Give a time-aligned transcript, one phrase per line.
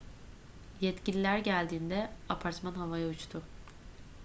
[0.81, 3.41] yetkililer geldiğinde apartman havaya uçtu